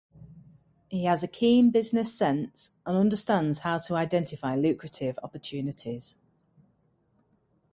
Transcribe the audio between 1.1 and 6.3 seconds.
a keen business sense and understands how to identify lucrative opportunities.